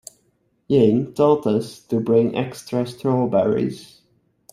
Ying 0.67 1.13
told 1.13 1.45
us 1.45 1.79
to 1.81 1.99
bring 1.99 2.35
extra 2.35 2.87
strawberries. 2.87 4.01